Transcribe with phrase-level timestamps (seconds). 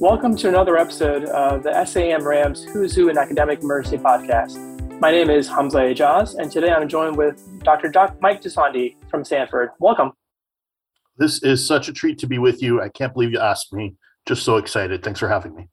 [0.00, 5.00] Welcome to another episode of the SAEM RAMS Who's Who in Academic Emergency podcast.
[5.00, 7.88] My name is Hamza Ejaz, and today I'm joined with Dr.
[7.88, 9.70] Doc Mike Gisondi from Stanford.
[9.80, 10.12] Welcome.
[11.16, 12.82] This is such a treat to be with you.
[12.82, 13.94] I can't believe you asked me.
[14.26, 15.02] Just so excited.
[15.02, 15.66] Thanks for having me.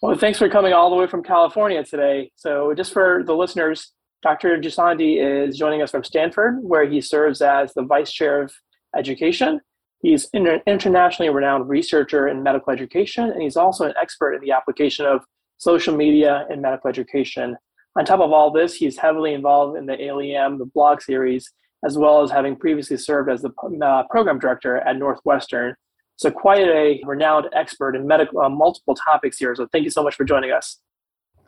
[0.00, 2.32] Well, thanks for coming all the way from California today.
[2.36, 3.92] So, just for the listeners,
[4.22, 4.56] Dr.
[4.56, 8.52] Gisondi is joining us from Stanford, where he serves as the Vice Chair of
[8.96, 9.60] Education
[10.00, 14.52] He's an internationally renowned researcher in medical education, and he's also an expert in the
[14.52, 15.24] application of
[15.56, 17.56] social media in medical education.
[17.96, 21.50] On top of all this, he's heavily involved in the ALiEM, the blog series,
[21.84, 23.50] as well as having previously served as the
[23.84, 25.74] uh, program director at Northwestern.
[26.16, 29.54] So, quite a renowned expert in medical, uh, multiple topics here.
[29.54, 30.80] So, thank you so much for joining us.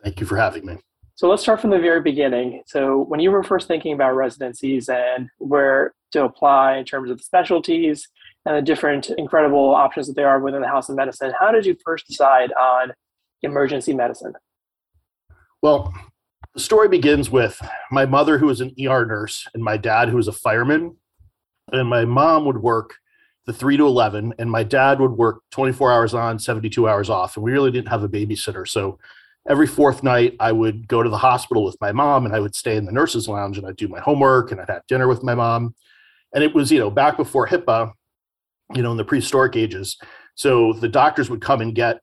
[0.03, 0.77] Thank you for having me.
[1.15, 2.63] So, let's start from the very beginning.
[2.67, 7.17] So, when you were first thinking about residencies and where to apply in terms of
[7.17, 8.07] the specialties,
[8.45, 11.31] and the different incredible options that there are within the House of Medicine.
[11.39, 12.93] How did you first decide on
[13.43, 14.33] emergency medicine?
[15.61, 15.93] Well,
[16.53, 20.17] the story begins with my mother, who was an ER nurse, and my dad, who
[20.17, 20.97] was a fireman.
[21.71, 22.95] And my mom would work
[23.45, 27.37] the 3 to 11, and my dad would work 24 hours on, 72 hours off.
[27.37, 28.67] And we really didn't have a babysitter.
[28.67, 28.99] So
[29.47, 32.55] every fourth night, I would go to the hospital with my mom, and I would
[32.55, 35.23] stay in the nurse's lounge, and I'd do my homework, and I'd have dinner with
[35.23, 35.75] my mom.
[36.33, 37.93] And it was, you know, back before HIPAA,
[38.75, 39.97] you know, in the prehistoric ages.
[40.35, 41.99] So the doctors would come and get,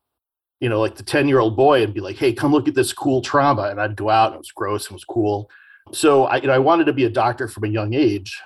[0.59, 2.75] you know, like the 10 year old boy and be like, hey, come look at
[2.75, 3.63] this cool trauma.
[3.63, 5.49] And I'd go out and it was gross and it was cool.
[5.91, 8.39] So I, you know, I wanted to be a doctor from a young age,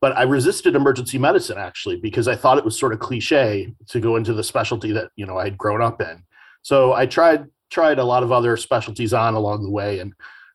[0.00, 4.00] but I resisted emergency medicine actually because I thought it was sort of cliche to
[4.00, 6.22] go into the specialty that, you know, I had grown up in.
[6.62, 10.12] So I tried tried a lot of other specialties on along the way and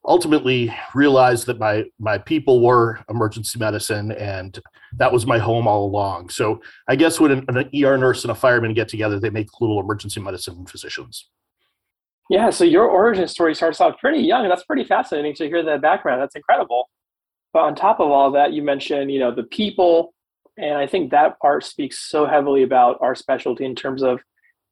[0.07, 4.59] ultimately realized that my my people were emergency medicine and
[4.97, 6.29] that was my home all along.
[6.29, 9.47] So i guess when an, an er nurse and a fireman get together they make
[9.59, 11.29] little emergency medicine physicians.
[12.29, 15.81] Yeah so your origin story starts out pretty young that's pretty fascinating to hear that
[15.81, 16.21] background.
[16.21, 16.89] That's incredible.
[17.53, 20.13] But on top of all that you mentioned you know the people
[20.57, 24.19] and i think that part speaks so heavily about our specialty in terms of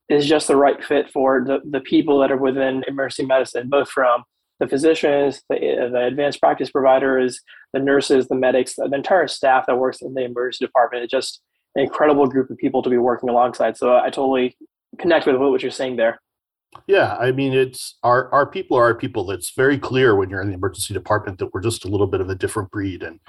[0.09, 3.89] is just the right fit for the, the people that are within emergency medicine both
[3.89, 4.23] from
[4.63, 7.39] the physicians, the, uh, the advanced practice providers,
[7.73, 11.03] the nurses, the medics, the entire staff that works in the emergency department.
[11.03, 11.41] It's just
[11.75, 13.77] an incredible group of people to be working alongside.
[13.77, 14.55] So I totally
[14.99, 16.19] connect with what you're saying there.
[16.87, 19.29] Yeah, I mean, it's our our people are our people.
[19.29, 22.19] It's very clear when you're in the emergency department that we're just a little bit
[22.19, 23.19] of a different breed, and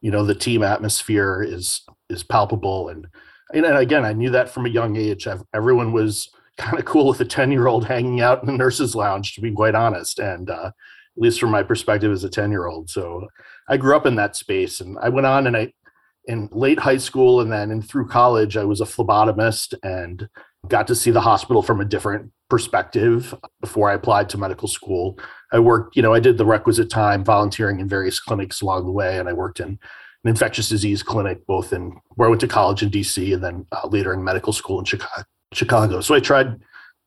[0.00, 2.90] you know the team atmosphere is is palpable.
[2.90, 3.08] And
[3.52, 5.26] and again, I knew that from a young age.
[5.26, 6.30] I've, everyone was
[6.62, 9.40] kind of cool with a 10 year old hanging out in the nurse's lounge, to
[9.40, 10.18] be quite honest.
[10.18, 10.70] And uh,
[11.16, 12.88] at least from my perspective as a 10 year old.
[12.88, 13.26] So
[13.68, 15.72] I grew up in that space and I went on and I,
[16.26, 20.28] in late high school and then in through college, I was a phlebotomist and
[20.68, 25.18] got to see the hospital from a different perspective before I applied to medical school.
[25.52, 28.92] I worked, you know, I did the requisite time volunteering in various clinics along the
[28.92, 29.78] way, and I worked in an
[30.30, 33.88] infectious disease clinic, both in where I went to college in DC and then uh,
[33.88, 35.24] later in medical school in Chicago.
[35.54, 36.00] Chicago.
[36.00, 36.60] So I tried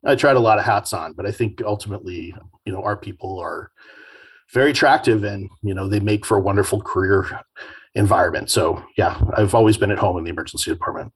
[0.06, 2.34] I tried a lot of hats on, but I think ultimately,
[2.66, 3.72] you know, our people are
[4.54, 7.42] very attractive and, you know, they make for a wonderful career
[7.96, 8.52] environment.
[8.52, 11.12] So yeah, I've always been at home in the emergency department.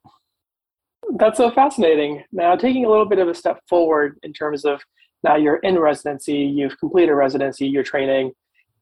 [1.18, 2.24] That's so fascinating.
[2.32, 4.82] Now taking a little bit of a step forward in terms of
[5.24, 8.32] now you're in residency, you've completed residency, you're training,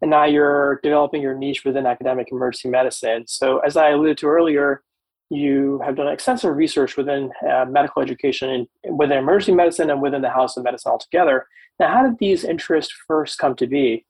[0.01, 3.25] and now you're developing your niche within academic emergency medicine.
[3.27, 4.83] So as I alluded to earlier,
[5.29, 10.21] you have done extensive research within uh, medical education and within emergency medicine and within
[10.21, 11.47] the House of Medicine altogether.
[11.79, 14.05] Now, how did these interests first come to be?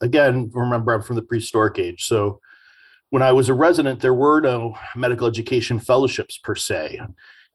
[0.00, 2.04] Again, remember, I'm from the prehistoric age.
[2.04, 2.40] So
[3.10, 7.00] when I was a resident, there were no medical education fellowships per se.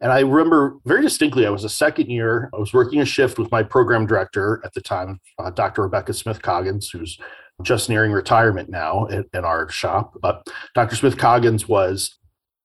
[0.02, 2.50] And I remember very distinctly, I was a second year.
[2.54, 5.84] I was working a shift with my program director at the time, uh, Dr.
[5.84, 7.18] Rebecca Smith Coggins, who's
[7.62, 10.14] just nearing retirement now in, in our shop.
[10.22, 10.96] But Dr.
[10.96, 12.19] Smith Coggins was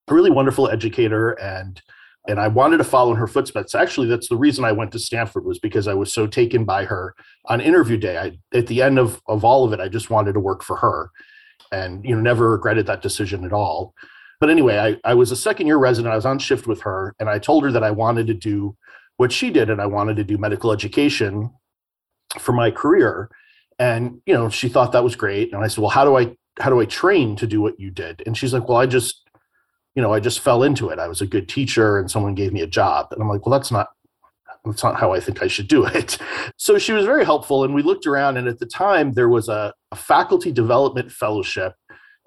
[0.07, 1.81] a really wonderful educator and
[2.27, 3.75] and I wanted to follow in her footsteps.
[3.75, 6.85] Actually, that's the reason I went to Stanford was because I was so taken by
[6.85, 7.15] her
[7.45, 8.17] on interview day.
[8.17, 10.75] I, at the end of, of all of it, I just wanted to work for
[10.77, 11.11] her
[11.71, 13.93] and, you know, never regretted that decision at all.
[14.39, 16.11] But anyway, I, I was a second year resident.
[16.11, 18.75] I was on shift with her and I told her that I wanted to do
[19.17, 21.51] what she did and I wanted to do medical education
[22.39, 23.29] for my career.
[23.77, 25.53] And, you know, she thought that was great.
[25.53, 27.91] And I said, well, how do I, how do I train to do what you
[27.91, 28.23] did?
[28.25, 29.24] And she's like, well, I just,
[29.95, 30.99] you know, I just fell into it.
[30.99, 33.07] I was a good teacher and someone gave me a job.
[33.11, 33.87] And I'm like, well, that's not
[34.65, 36.17] that's not how I think I should do it.
[36.57, 37.63] So she was very helpful.
[37.63, 41.73] And we looked around, and at the time, there was a, a faculty development fellowship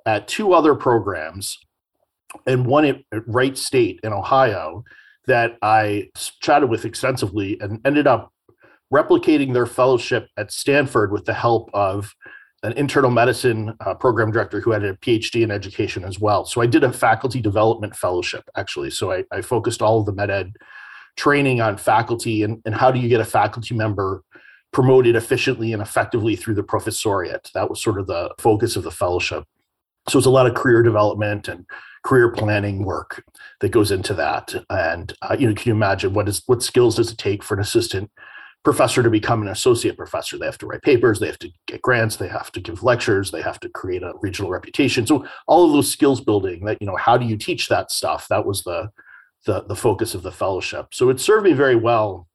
[0.06, 1.58] at two other programs,
[2.46, 4.84] and one at, at Wright State in Ohio
[5.26, 6.10] that I
[6.40, 8.32] chatted with extensively and ended up
[8.92, 12.14] replicating their fellowship at Stanford with the help of
[12.62, 16.44] an internal medicine uh, program director who had a PhD in education as well.
[16.44, 18.90] So I did a faculty development fellowship actually.
[18.90, 20.56] So I, I focused all of the med ed
[21.16, 24.22] training on faculty and, and how do you get a faculty member
[24.72, 27.50] promoted efficiently and effectively through the professoriate.
[27.52, 29.44] That was sort of the focus of the fellowship.
[30.08, 31.66] So it's a lot of career development and
[32.04, 33.24] career planning work
[33.60, 34.54] that goes into that.
[34.70, 37.54] And uh, you know, can you imagine what is what skills does it take for
[37.54, 38.10] an assistant
[38.68, 40.36] professor to become an associate professor.
[40.36, 43.30] They have to write papers, they have to get grants, they have to give lectures,
[43.30, 45.06] they have to create a regional reputation.
[45.06, 48.28] So all of those skills building that, you know, how do you teach that stuff?
[48.28, 48.90] That was the
[49.46, 50.88] the, the focus of the fellowship.
[50.92, 52.28] So it served me very well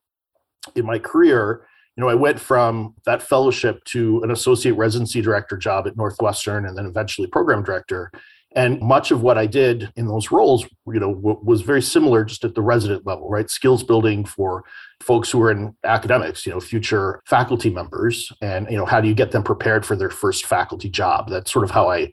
[0.75, 1.67] in my career.
[1.95, 6.65] You know, I went from that fellowship to an associate residency director job at Northwestern
[6.65, 8.11] and then eventually program director.
[8.55, 12.23] And much of what I did in those roles, you know, w- was very similar
[12.23, 13.49] just at the resident level, right?
[13.49, 14.63] Skills building for
[15.01, 19.07] folks who are in academics, you know, future faculty members, and you know, how do
[19.07, 21.29] you get them prepared for their first faculty job?
[21.29, 22.11] That's sort of how I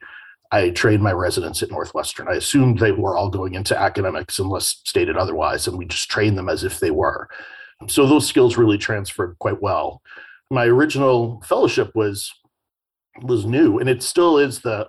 [0.52, 2.26] I trained my residents at Northwestern.
[2.26, 6.36] I assumed they were all going into academics unless stated otherwise, and we just trained
[6.36, 7.28] them as if they were.
[7.86, 10.02] So those skills really transferred quite well.
[10.50, 12.32] My original fellowship was
[13.22, 14.88] was new, and it still is the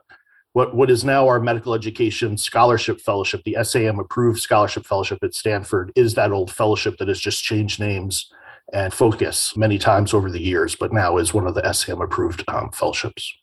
[0.53, 5.33] what what is now our medical education scholarship fellowship, the SAEM approved scholarship fellowship at
[5.33, 8.29] Stanford, is that old fellowship that has just changed names
[8.73, 12.43] and focus many times over the years, but now is one of the SAEM approved
[12.47, 13.33] um, fellowships.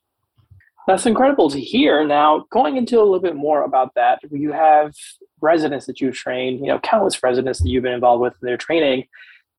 [0.86, 2.06] That's incredible to hear.
[2.06, 4.94] Now, going into a little bit more about that, you have
[5.42, 8.56] residents that you've trained, you know, countless residents that you've been involved with in their
[8.56, 9.04] training.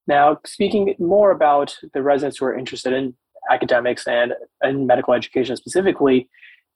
[0.07, 3.16] Now, speaking more about the residents who are interested in
[3.51, 6.28] academics and, and medical education specifically,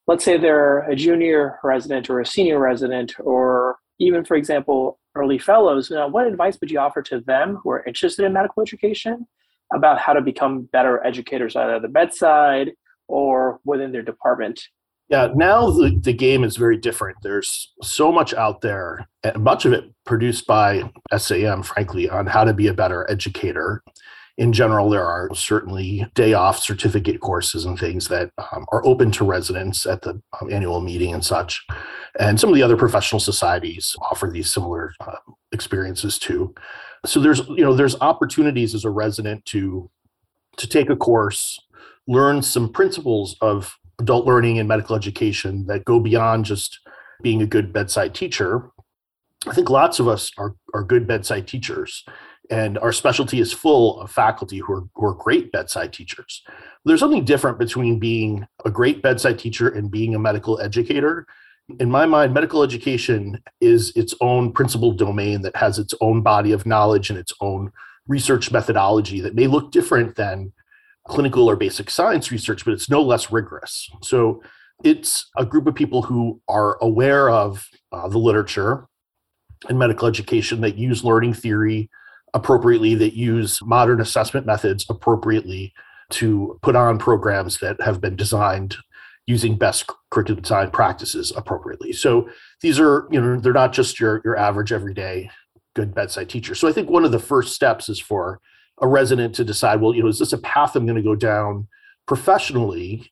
[0.07, 5.38] let's say they're a junior resident or a senior resident, or even, for example, early
[5.38, 9.27] fellows, now, what advice would you offer to them who are interested in medical education
[9.73, 12.71] about how to become better educators either at the bedside
[13.07, 14.61] or within their department?
[15.09, 17.17] Yeah, now the, the game is very different.
[17.21, 22.44] There's so much out there, and much of it produced by SAEM, frankly, on how
[22.44, 23.83] to be a better educator
[24.38, 29.12] in general, there are certainly day off certificate courses and things that um, are open
[29.12, 31.63] to residents at the um, annual meeting and such.
[32.19, 35.18] And some of the other professional societies offer these similar uh,
[35.51, 36.53] experiences too.
[37.06, 39.89] So there's you know there's opportunities as a resident to
[40.57, 41.59] to take a course,
[42.07, 46.79] learn some principles of adult learning and medical education that go beyond just
[47.21, 48.71] being a good bedside teacher.
[49.45, 52.03] I think lots of us are are good bedside teachers
[52.50, 56.44] and our specialty is full of faculty who are, who are great bedside teachers.
[56.86, 61.25] There's something different between being a great bedside teacher and being a medical educator.
[61.80, 66.51] In my mind, medical education is its own principal domain that has its own body
[66.51, 67.72] of knowledge and its own
[68.07, 70.51] research methodology that may look different than
[71.07, 73.89] clinical or basic science research, but it's no less rigorous.
[74.01, 74.44] So
[74.84, 78.88] it's a group of people who are aware of uh, the literature
[79.69, 81.89] in medical education that use learning theory
[82.33, 85.74] appropriately, that use modern assessment methods appropriately
[86.09, 88.75] to put on programs that have been designed
[89.25, 91.94] using best curriculum design practices appropriately.
[91.94, 92.30] So
[92.62, 95.30] these are, you know, they're not just your, your average everyday
[95.75, 96.56] good bedside teacher.
[96.56, 98.41] So I think one of the first steps is for
[98.81, 101.15] a resident to decide, well, you know, is this a path I'm going to go
[101.15, 101.67] down
[102.05, 103.10] professionally?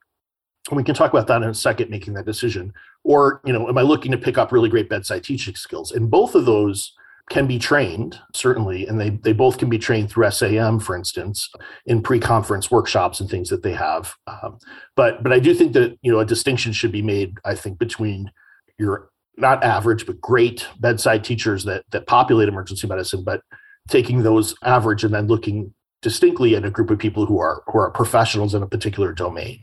[0.69, 2.73] And we can talk about that in a second, making that decision.
[3.03, 5.91] Or, you know, am I looking to pick up really great bedside teaching skills?
[5.91, 6.93] And both of those
[7.31, 11.49] can be trained certainly and they, they both can be trained through SAEM for instance
[11.85, 14.13] in pre-conference workshops and things that they have.
[14.27, 14.59] Um,
[14.95, 17.79] but but i do think that you know a distinction should be made i think
[17.79, 18.31] between
[18.77, 23.41] your not average but great bedside teachers that that populate emergency medicine but
[23.87, 27.79] taking those average and then looking distinctly at a group of people who are who
[27.79, 29.61] are professionals in a particular domain.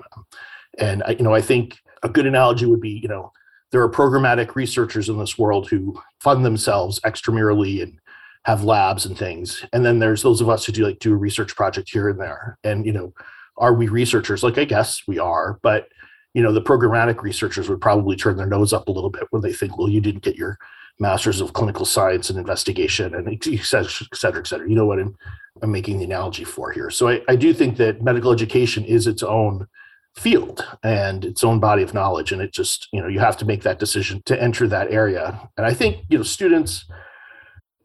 [0.78, 3.32] And I, you know i think a good analogy would be you know
[3.70, 7.98] there are programmatic researchers in this world who fund themselves extramurally and
[8.44, 9.64] have labs and things.
[9.72, 12.20] And then there's those of us who do like do a research project here and
[12.20, 12.58] there.
[12.64, 13.12] And you know
[13.56, 14.42] are we researchers?
[14.42, 15.58] Like i guess we are.
[15.62, 15.88] But
[16.34, 19.42] you know the programmatic researchers would probably turn their nose up a little bit when
[19.42, 20.58] they think well you didn't get your
[21.00, 24.68] masters of clinical science and investigation and et cetera et cetera, et cetera.
[24.68, 25.16] you know what i'm,
[25.62, 26.90] I'm making the analogy for here.
[26.90, 29.66] So I, I do think that medical education is its own
[30.16, 32.32] field and its own body of knowledge.
[32.32, 35.48] And it just you know you have to make that decision to enter that area.
[35.56, 36.84] And i think you know students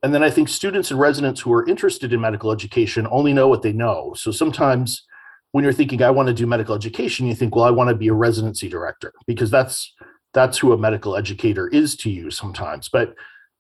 [0.02, 3.48] and then i think students and residents who are interested in medical education only know
[3.48, 4.14] what they know.
[4.16, 5.04] So sometimes
[5.52, 7.96] when you're thinking i want to do medical education you think well i want to
[7.96, 9.94] be a residency director because that's
[10.34, 12.90] that's who a medical educator is to you sometimes.
[12.90, 13.16] But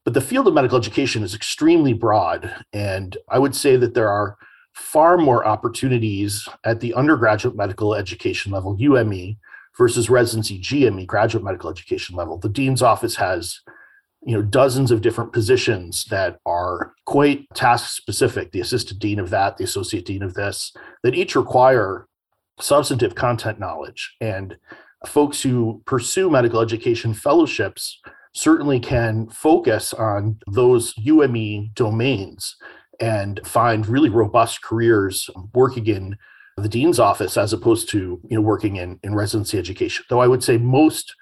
[0.05, 2.53] But the field of medical education is extremely broad.
[2.73, 4.37] And I would say that there are
[4.73, 9.37] far more opportunities at the undergraduate medical education level, UME,
[9.77, 12.37] versus residency GME, graduate medical education level.
[12.37, 13.59] The dean's office has
[14.25, 18.51] you know dozens of different positions that are quite task specific.
[18.51, 22.07] The assistant dean of that the associate dean of this that each require
[22.59, 24.15] substantive content knowledge.
[24.21, 24.57] And
[25.05, 27.99] folks who pursue medical education fellowships
[28.33, 32.55] certainly can focus on those UME domains
[32.99, 36.17] and find really robust careers working in
[36.57, 40.05] the dean's office as opposed to you know working in, in residency education.
[40.09, 41.15] Though i would say most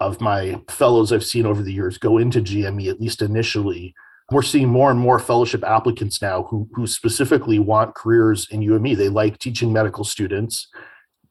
[0.00, 3.94] of my fellows i've seen over the years go into gme at least initially.
[4.30, 8.96] We're seeing more and more fellowship applicants now who, who specifically want careers in ume
[8.96, 10.68] they like teaching medical students.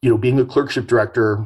[0.02, 1.46] You know being a clerkship director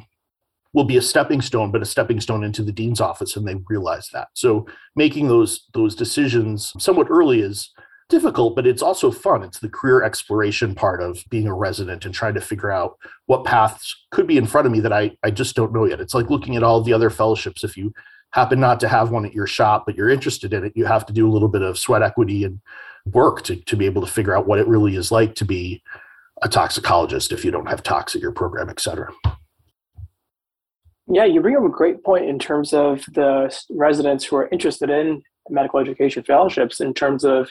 [0.74, 3.56] will be a stepping stone but a stepping stone into the dean's office and they
[3.68, 4.28] realize that.
[4.34, 7.72] So making those those decisions somewhat early is
[8.10, 9.44] difficult, but it's also fun.
[9.44, 13.44] It's the career exploration part of being a resident and trying to figure out what
[13.44, 16.00] paths could be in front of me that I, I just don't know yet.
[16.00, 17.64] It's like looking at all the other fellowships.
[17.64, 17.94] If you
[18.32, 21.06] happen not to have one at your shop, but you're interested in it, you have
[21.08, 22.60] to do a little bit of sweat equity and
[23.06, 25.82] work to, to be able to figure out what it really is like to be
[26.42, 29.12] a toxicologist if you don't have tox at your program, et cetera.
[31.10, 34.90] Yeah, you bring up a great point in terms of the residents who are interested
[34.90, 37.50] in medical education fellowships in terms of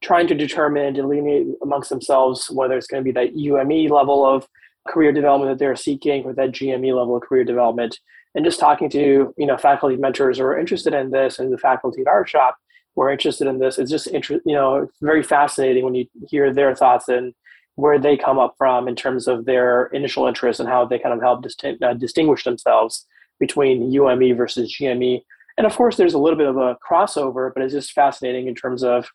[0.00, 4.24] trying to determine and delineate amongst themselves whether it's going to be that UME level
[4.24, 4.46] of
[4.86, 7.98] career development that they're seeking or that GME level of career development.
[8.34, 11.58] And just talking to you know faculty mentors who are interested in this and the
[11.58, 12.56] faculty at our shop
[12.94, 16.52] who are interested in this, it's just inter- you know very fascinating when you hear
[16.52, 17.34] their thoughts and
[17.74, 21.14] where they come up from in terms of their initial interest and how they kind
[21.14, 23.06] of help distin- uh, distinguish themselves
[23.38, 25.22] between UME versus GME.
[25.56, 28.54] And of course, there's a little bit of a crossover, but it's just fascinating in
[28.56, 29.08] terms of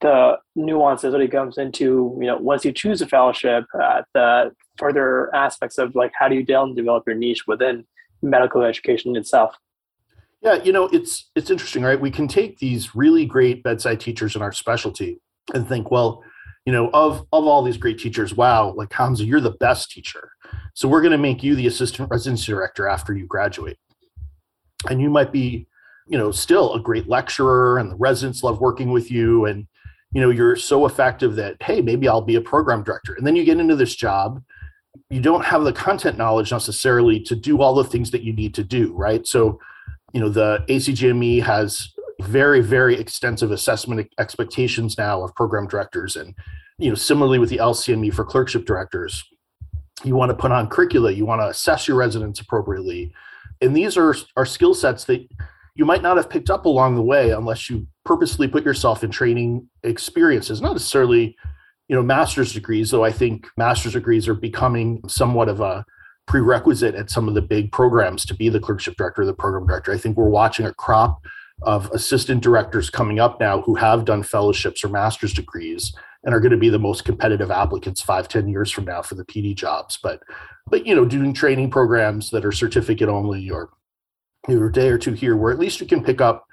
[0.00, 4.52] the nuances that it comes into, you know, once you choose a fellowship, uh, the
[4.76, 7.84] further aspects of like how do you develop your niche within
[8.22, 9.56] medical education itself.
[10.40, 12.00] Yeah, you know, it's it's interesting, right?
[12.00, 15.20] We can take these really great bedside teachers in our specialty
[15.52, 16.22] and think, well,
[16.64, 20.30] you know, of of all these great teachers, wow, like Hamza, you're the best teacher.
[20.74, 23.78] So we're going to make you the assistant residency director after you graduate.
[24.88, 25.66] And you might be,
[26.06, 29.66] you know, still a great lecturer and the residents love working with you and
[30.12, 33.14] you know you're so effective that hey maybe i'll be a program director.
[33.14, 34.42] And then you get into this job
[35.10, 38.54] you don't have the content knowledge necessarily to do all the things that you need
[38.54, 39.26] to do right?
[39.26, 39.60] So
[40.12, 46.16] you know the acgme has very very extensive assessment expectations now of program directors.
[46.16, 46.34] And
[46.78, 49.24] you know similarly with the lcme for clerkship directors
[50.04, 53.12] you want to put on curricula you want to assess your residents appropriately.
[53.60, 55.28] And these are are skill sets that
[55.78, 59.10] you might not have picked up along the way unless you purposely put yourself in
[59.12, 61.36] training experiences, not necessarily,
[61.86, 65.86] you know, master's degrees, though I think master's degrees are becoming somewhat of a
[66.26, 69.68] prerequisite at some of the big programs to be the clerkship director or the program
[69.68, 69.92] director.
[69.92, 71.20] I think we're watching a crop
[71.62, 75.94] of assistant directors coming up now who have done fellowships or master's degrees
[76.24, 79.14] and are going to be the most competitive applicants five, ten years from now for
[79.14, 79.96] the PD jobs.
[80.02, 80.22] But
[80.66, 83.70] but you know, doing training programs that are certificate only or
[84.48, 86.44] a day or two here where at least you can pick up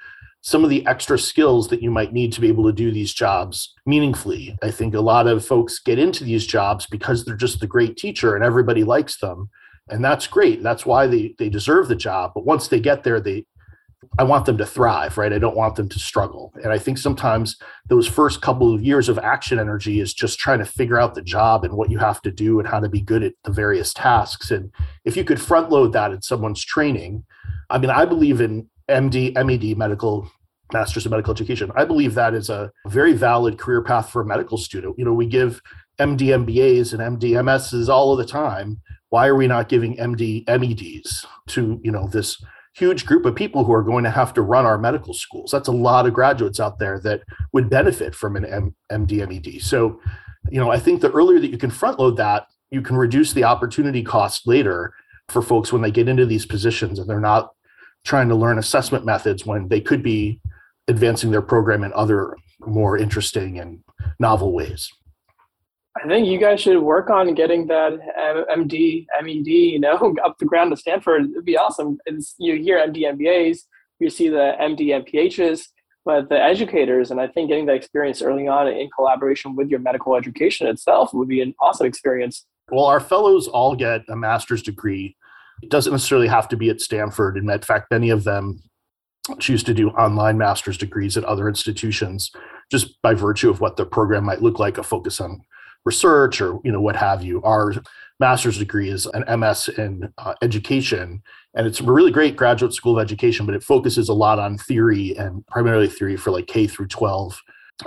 [0.42, 3.14] some of the extra skills that you might need to be able to do these
[3.14, 4.56] jobs meaningfully.
[4.62, 7.98] I think a lot of folks get into these jobs because they're just the great
[7.98, 9.50] teacher and everybody likes them.
[9.90, 10.62] And that's great.
[10.62, 12.32] That's why they, they deserve the job.
[12.36, 13.46] But once they get there, they
[14.18, 15.34] I want them to thrive, right?
[15.34, 16.54] I don't want them to struggle.
[16.64, 20.60] And I think sometimes those first couple of years of action energy is just trying
[20.60, 23.02] to figure out the job and what you have to do and how to be
[23.02, 24.52] good at the various tasks.
[24.52, 24.72] And
[25.04, 27.26] if you could front load that in someone's training,
[27.70, 30.30] I mean, I believe in MD, MED, medical
[30.74, 31.72] masters of medical education.
[31.76, 34.98] I believe that is a very valid career path for a medical student.
[34.98, 35.62] You know, we give
[36.00, 38.82] MD MBAs and MD MSs all of the time.
[39.10, 42.44] Why are we not giving MD MEDs to, you know, this
[42.76, 45.52] huge group of people who are going to have to run our medical schools?
[45.52, 47.22] That's a lot of graduates out there that
[47.54, 49.62] would benefit from an M- MD MED.
[49.62, 50.00] So,
[50.50, 53.32] you know, I think the earlier that you can front load that, you can reduce
[53.32, 54.94] the opportunity cost later
[55.30, 57.52] for folks when they get into these positions and they're not
[58.04, 60.40] trying to learn assessment methods when they could be
[60.88, 63.80] advancing their program in other more interesting and
[64.20, 64.90] novel ways.
[66.02, 67.94] I think you guys should work on getting that
[68.56, 71.32] MD, MED, you know, up the ground to Stanford.
[71.32, 71.98] It'd be awesome.
[72.06, 73.60] It's, you hear MD MBAs,
[74.00, 75.68] you see the MD MPHs,
[76.04, 79.80] but the educators, and I think getting that experience early on in collaboration with your
[79.80, 82.46] medical education itself would be an awesome experience.
[82.72, 85.16] Well, our fellows all get a master's degree.
[85.62, 87.38] It doesn't necessarily have to be at Stanford.
[87.38, 88.62] In fact, many of them
[89.40, 92.32] choose to do online master's degrees at other institutions
[92.72, 95.42] just by virtue of what the program might look like a focus on
[95.84, 97.42] research or you know what have you.
[97.44, 97.74] Our
[98.20, 101.22] master's degree is an ms in uh, education
[101.54, 104.58] and it's a really great graduate school of education but it focuses a lot on
[104.58, 107.40] theory and primarily theory for like k through 12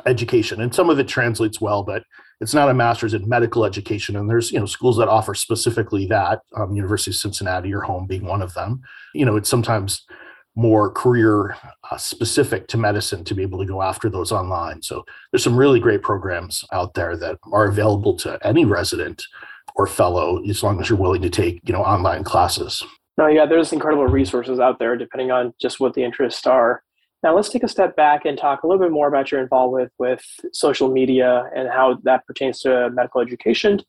[0.05, 0.61] education.
[0.61, 2.03] And some of it translates well but
[2.41, 6.07] it's not a master's in medical education and there's you know schools that offer specifically
[6.07, 8.81] that um, university of cincinnati your home being one of them.
[9.15, 10.05] You know it's sometimes
[10.55, 11.57] more career
[11.91, 14.83] uh, specific to medicine to be able to go after those online.
[14.83, 19.23] So there's some really great programs out there that are available to any resident
[19.77, 22.83] or fellow as long as you're willing to take you know online classes.
[23.17, 26.83] No yeah there's incredible resources out there depending on just what the interests are
[27.23, 29.93] now let's take a step back and talk a little bit more about your involvement
[29.99, 30.23] with
[30.53, 33.81] social media and how that pertains to medical education.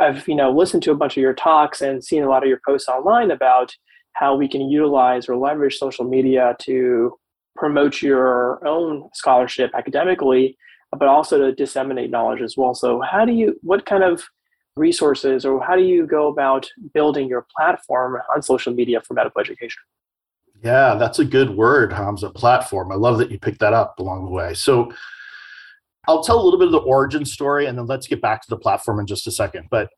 [0.00, 2.48] I've you know listened to a bunch of your talks and seen a lot of
[2.48, 3.74] your posts online about
[4.14, 7.12] how we can utilize or leverage social media to
[7.56, 10.56] promote your own scholarship academically,
[10.92, 12.74] but also to disseminate knowledge as well.
[12.74, 14.24] So how do you what kind of
[14.76, 19.40] resources or how do you go about building your platform on social media for medical
[19.40, 19.82] education?
[20.64, 22.30] Yeah, that's a good word, Hamza.
[22.30, 22.90] Platform.
[22.90, 24.54] I love that you picked that up along the way.
[24.54, 24.90] So
[26.08, 28.48] I'll tell a little bit of the origin story and then let's get back to
[28.48, 29.68] the platform in just a second.
[29.70, 29.90] But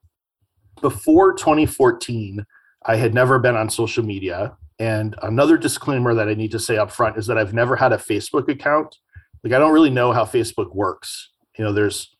[0.80, 2.44] before 2014,
[2.84, 4.56] I had never been on social media.
[4.80, 7.92] And another disclaimer that I need to say up front is that I've never had
[7.92, 8.96] a Facebook account.
[9.44, 11.30] Like I don't really know how Facebook works.
[11.56, 12.15] You know, there's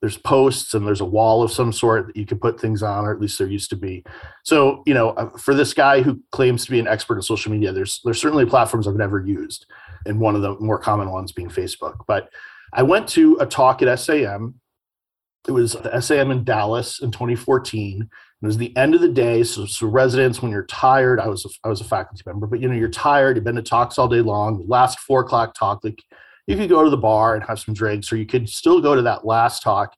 [0.00, 3.04] there's posts and there's a wall of some sort that you can put things on
[3.04, 4.04] or at least there used to be.
[4.44, 7.52] So you know uh, for this guy who claims to be an expert in social
[7.52, 9.66] media there's there's certainly platforms i've never used
[10.04, 12.00] and one of the more common ones being facebook.
[12.06, 12.30] But
[12.72, 14.54] i went to a talk at SAEM
[15.48, 19.42] it was the SAEM in dallas in 2014 it was the end of the day
[19.42, 22.60] so, so residents when you're tired i was a, i was a faculty member but
[22.60, 25.54] you know you're tired you've been to talks all day long the last four o'clock
[25.54, 26.02] talk like
[26.46, 28.94] you could go to the bar and have some drinks, or you could still go
[28.94, 29.94] to that last talk.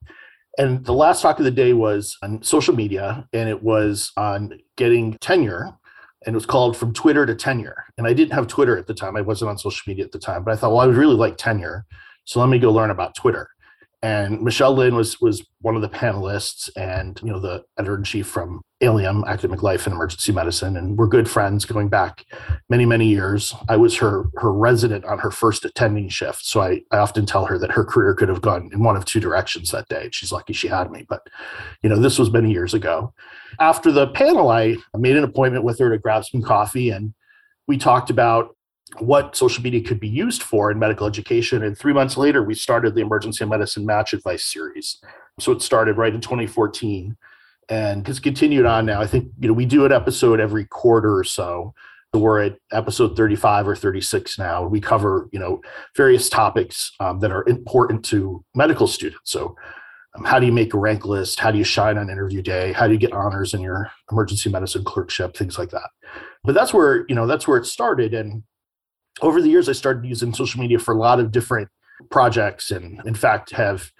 [0.57, 4.59] And the last talk of the day was on social media, and it was on
[4.77, 5.73] getting tenure.
[6.27, 7.85] And it was called From Twitter to Tenure.
[7.97, 9.17] And I didn't have Twitter at the time.
[9.17, 11.15] I wasn't on social media at the time, but I thought, well, I would really
[11.15, 11.87] like tenure.
[12.25, 13.49] So let me go learn about Twitter
[14.03, 18.05] and Michelle Lin was was one of the panelists, and you know the editor in
[18.05, 22.25] chief from ALiEM Academic Life and Emergency Medicine, and we're good friends going back
[22.69, 23.55] many many years.
[23.69, 27.47] I was her her resident on her first attending shift, so I I often tell
[27.47, 30.11] her that her career could have gone in one of two directions that day.
[30.13, 31.27] She's lucky she had me, but
[31.83, 33.13] you know this was many years ago.
[33.59, 37.15] After the panel, I made an appointment with her to grab some coffee, and
[37.67, 38.55] we talked about
[38.99, 41.63] what social media could be used for in medical education.
[41.63, 44.99] And three months later, we started the Emergency Medicine Match Advice Series.
[45.39, 47.17] So it started right in 2014
[47.69, 49.01] and has continued on now.
[49.01, 51.75] I think, you know, we do an episode every quarter or so.
[52.15, 54.67] We're at episode 35 or 36 now.
[54.67, 55.61] We cover, you know,
[55.95, 59.31] various topics um, that are important to medical students.
[59.31, 59.55] So
[60.17, 61.39] um, how do you make a rank list?
[61.39, 62.73] How do you shine on interview day?
[62.73, 65.37] How do you get honors in your emergency medicine clerkship?
[65.37, 65.91] Things like that.
[66.45, 68.15] But that's where, you know, that's where it started.
[68.15, 68.43] And
[69.21, 71.69] over the years, I started using social media for a lot of different
[72.11, 73.91] projects, and in fact, have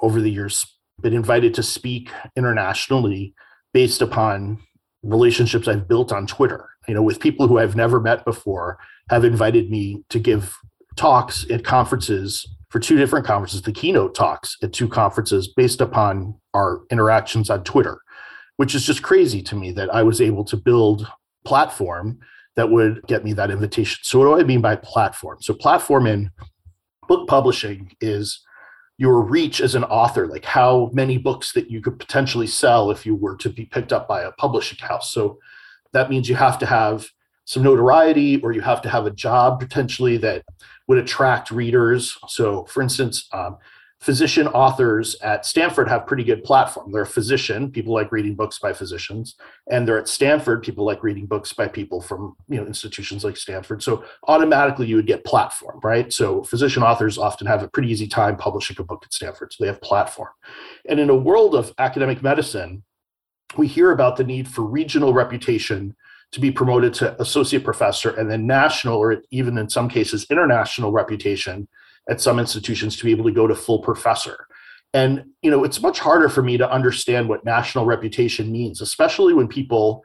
[0.00, 0.66] over the years
[1.00, 3.34] been invited to speak internationally
[3.72, 4.58] based upon
[5.02, 6.68] relationships I've built on Twitter.
[6.88, 8.78] You know, with people who I've never met before,
[9.10, 10.56] have invited me to give
[10.96, 16.34] talks at conferences for two different conferences, the keynote talks at two conferences based upon
[16.54, 18.00] our interactions on Twitter,
[18.56, 21.06] which is just crazy to me that I was able to build
[21.44, 22.18] platform
[22.56, 23.98] that would get me that invitation.
[24.02, 25.38] So, what do I mean by platform?
[25.40, 26.30] So, platform in
[27.08, 28.40] book publishing is
[28.98, 33.04] your reach as an author, like how many books that you could potentially sell if
[33.06, 35.12] you were to be picked up by a publishing house.
[35.12, 35.38] So,
[35.92, 37.06] that means you have to have
[37.44, 40.44] some notoriety or you have to have a job potentially that
[40.88, 42.16] would attract readers.
[42.28, 43.58] So, for instance, um,
[44.02, 46.90] physician authors at Stanford have pretty good platform.
[46.90, 49.36] They're a physician, people like reading books by physicians,
[49.70, 53.36] and they're at Stanford, people like reading books by people from you know institutions like
[53.36, 53.80] Stanford.
[53.80, 56.12] So automatically you would get platform, right?
[56.12, 59.52] So physician authors often have a pretty easy time publishing a book at Stanford.
[59.52, 60.30] So they have platform.
[60.88, 62.82] And in a world of academic medicine,
[63.56, 65.94] we hear about the need for regional reputation
[66.32, 70.90] to be promoted to associate professor and then national or even in some cases international
[70.90, 71.68] reputation
[72.08, 74.46] at some institutions to be able to go to full professor.
[74.94, 79.32] And you know it's much harder for me to understand what national reputation means especially
[79.32, 80.04] when people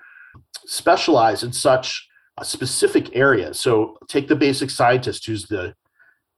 [0.66, 2.08] specialize in such
[2.38, 3.60] a specific areas.
[3.60, 5.74] So take the basic scientist who's the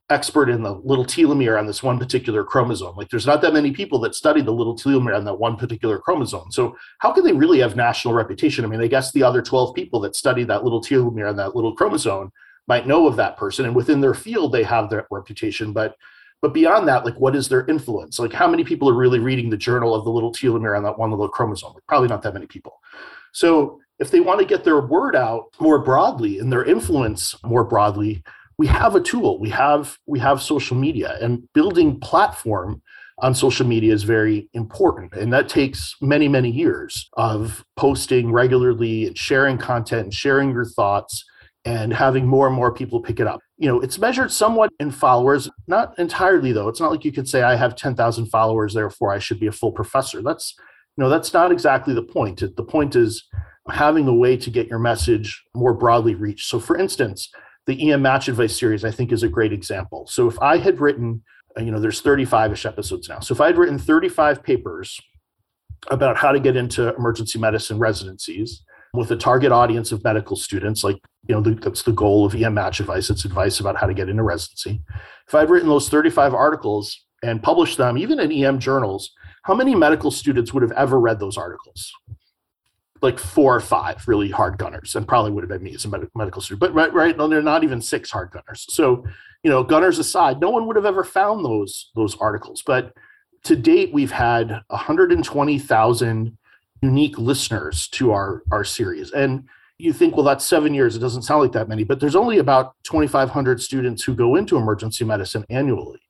[0.09, 2.95] expert in the little telomere on this one particular chromosome.
[2.95, 5.99] Like there's not that many people that study the little telomere on that one particular
[5.99, 6.51] chromosome.
[6.51, 8.65] So how can they really have national reputation?
[8.65, 11.55] I mean i guess the other 12 people that study that little telomere on that
[11.55, 12.31] little chromosome
[12.69, 15.95] might know of that person and within their field they have their reputation but
[16.41, 18.17] but beyond that like what is their influence?
[18.17, 20.97] Like how many people are really reading the journal of the little telomere on that
[20.97, 21.73] one little chromosome?
[21.73, 22.79] Like, probably not that many people.
[23.33, 27.65] So if they want to get their word out more broadly and their influence more
[27.65, 28.23] broadly
[28.57, 29.39] we have a tool.
[29.39, 32.81] We have we have social media and building platform
[33.19, 35.13] on social media is very important.
[35.13, 40.65] And that takes many, many years of posting regularly and sharing content and sharing your
[40.65, 41.23] thoughts
[41.69, 43.39] and having more and more people pick it up.
[43.57, 46.67] You know, it's measured somewhat in followers, not entirely though.
[46.67, 49.51] It's not like you could say I have 10,000 followers therefore I should be a
[49.51, 50.23] full professor.
[50.23, 50.55] That's
[50.97, 52.39] you know, that's not exactly the point.
[52.39, 53.23] The point is
[53.69, 56.49] having a way to get your message more broadly reached.
[56.49, 57.29] So for instance,
[57.67, 60.07] the EM Match Advice series I think is a great example.
[60.07, 61.21] So if I had written
[61.55, 65.01] uh, you know there's 35ish episodes now so if i had written 35 papers
[65.89, 70.83] about how to get into emergency medicine residencies with a target audience of medical students
[70.83, 70.97] like
[71.27, 73.09] you know the, that's the goal of em match advice.
[73.09, 74.81] It's advice about how to get into residency.
[75.27, 79.11] If i'd written those 35 articles and published them even in em journals
[79.43, 81.91] how many medical students would have ever read those articles?
[83.01, 85.89] Like four or five really hard gunners and probably would have been me as a
[85.89, 88.65] med- medical student but right right they're not even six hard gunners.
[88.69, 89.05] So
[89.43, 92.61] you know, gunners aside, no one would have ever found those those articles.
[92.65, 92.93] But
[93.43, 96.37] to date, we've had 120,000
[96.81, 99.45] unique listeners to our our series, and
[99.79, 100.95] you think, well, that's seven years.
[100.95, 104.57] It doesn't sound like that many, but there's only about 2,500 students who go into
[104.57, 106.01] emergency medicine annually.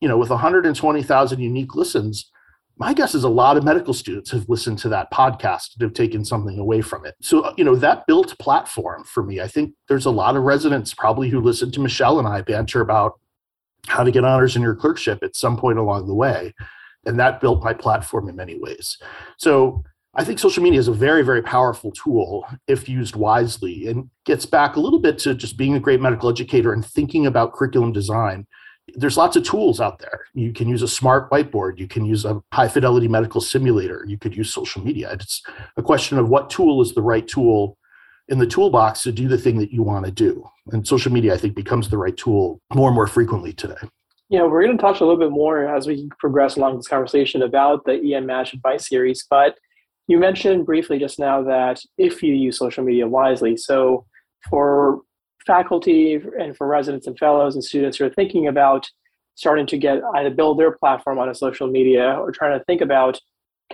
[0.00, 2.30] You know, with 120,000 unique listens,
[2.78, 5.94] my guess is a lot of medical students have listened to that podcast and have
[5.94, 7.16] taken something away from it.
[7.20, 10.44] So, uh, you know, that built platform for me, I think there's a lot of
[10.44, 13.18] residents probably who listened to Michelle and I banter about
[13.88, 16.54] how to get honors in your clerkship at some point along the way.
[17.06, 18.98] And that built my platform in many ways.
[19.38, 19.84] So
[20.18, 24.46] I think social media is a very, very powerful tool if used wisely and gets
[24.46, 27.92] back a little bit to just being a great medical educator and thinking about curriculum
[27.92, 28.46] design
[28.94, 30.20] there's lots of tools out there.
[30.34, 34.18] You can use a smart whiteboard, you can use a high fidelity medical simulator, you
[34.18, 35.10] could use social media.
[35.12, 35.42] It's
[35.76, 37.76] a question of what tool is the right tool
[38.28, 40.44] in the toolbox to do the thing that you want to do.
[40.72, 43.74] And social media, I think, becomes the right tool more and more frequently today.
[44.28, 47.42] Yeah, we're going to touch a little bit more as we progress along this conversation
[47.42, 49.24] about the EM Match Advice series.
[49.30, 49.56] But
[50.08, 54.06] you mentioned briefly just now that if you use social media wisely, so
[54.48, 55.00] for
[55.46, 58.88] faculty and for residents and fellows and students who are thinking about
[59.34, 62.80] starting to get either build their platform on a social media or trying to think
[62.80, 63.20] about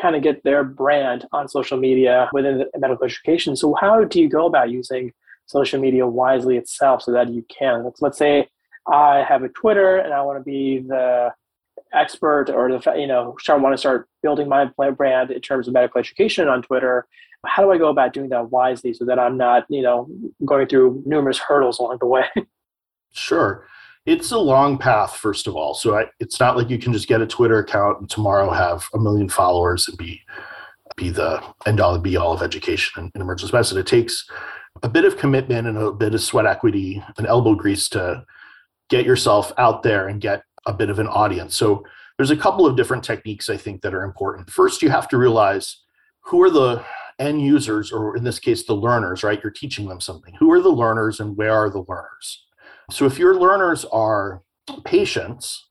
[0.00, 3.54] kind of get their brand on social media within the medical education.
[3.56, 5.12] So how do you go about using
[5.46, 7.84] social media wisely itself so that you can?
[7.84, 8.48] Let's, let's say
[8.90, 11.30] I have a Twitter and I want to be the
[11.94, 15.74] expert or the you know start want to start building my brand in terms of
[15.74, 17.06] medical education on Twitter
[17.46, 20.08] how do I go about doing that wisely so that I'm not, you know,
[20.44, 22.24] going through numerous hurdles along the way?
[23.14, 23.66] Sure.
[24.06, 25.74] It's a long path, first of all.
[25.74, 28.86] So I, it's not like you can just get a Twitter account and tomorrow have
[28.94, 30.22] a million followers and be
[30.96, 33.76] be the end all and be all of education in emergency medicine.
[33.76, 34.26] It takes
[34.82, 38.24] a bit of commitment and a bit of sweat equity and elbow grease to
[38.88, 41.56] get yourself out there and get a bit of an audience.
[41.56, 41.84] So
[42.16, 44.50] there's a couple of different techniques I think that are important.
[44.50, 45.78] First, you have to realize
[46.20, 46.84] who are the
[47.18, 49.40] end users, or in this case, the learners, right?
[49.42, 50.34] You're teaching them something.
[50.34, 52.46] Who are the learners and where are the learners?
[52.90, 54.42] So if your learners are
[54.84, 55.68] patients,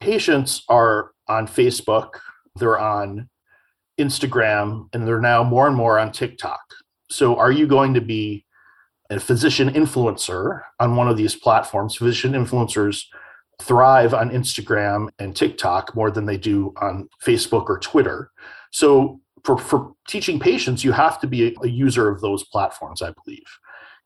[0.00, 2.10] patients are on Facebook,
[2.56, 3.28] they're on
[3.98, 6.60] Instagram, and they're now more and more on TikTok.
[7.10, 8.44] So are you going to be
[9.10, 11.96] a physician influencer on one of these platforms?
[11.96, 13.04] Physician influencers
[13.62, 18.30] thrive on Instagram and TikTok more than they do on Facebook or Twitter.
[18.70, 23.12] So for, for teaching patients, you have to be a, user of those platforms, I
[23.24, 23.44] believe.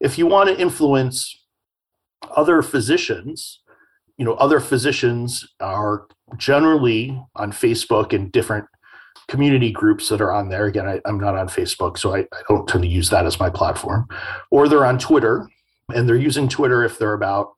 [0.00, 1.44] If you want to influence
[2.36, 3.60] other physicians,
[4.16, 6.06] you know, other physicians are
[6.36, 8.66] generally on Facebook and different
[9.28, 10.66] community groups that are on there.
[10.66, 13.38] Again, I, am not on Facebook, so I, I, don't tend to use that as
[13.38, 14.08] my platform.
[14.50, 15.48] Or they're on Twitter,
[15.94, 17.52] and they're using Twitter if they're about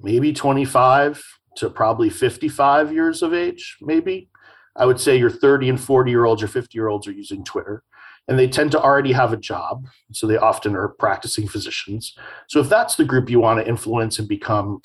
[0.00, 1.22] maybe 25
[1.56, 4.28] to probably 55 years of age, maybe.
[4.76, 7.44] I would say your 30 and 40 year olds or 50 year olds are using
[7.44, 7.82] Twitter
[8.28, 9.86] and they tend to already have a job.
[10.12, 12.14] So they often are practicing physicians.
[12.46, 14.82] So if that's the group you want to influence and become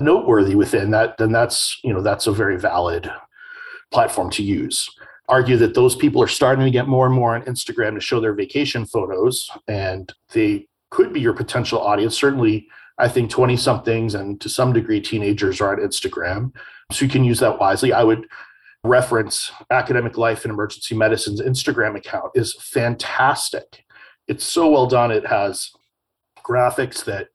[0.00, 3.10] noteworthy within that, then that's, you know, that's a very valid
[3.90, 4.88] platform to use.
[5.28, 8.20] Argue that those people are starting to get more and more on Instagram to show
[8.20, 12.16] their vacation photos and they could be your potential audience.
[12.16, 16.52] Certainly, I think 20 somethings and to some degree teenagers are on Instagram.
[16.92, 17.92] So you can use that wisely.
[17.92, 18.26] I would
[18.84, 23.84] reference academic life and emergency medicine's instagram account is fantastic
[24.28, 25.72] it's so well done it has
[26.46, 27.28] graphics that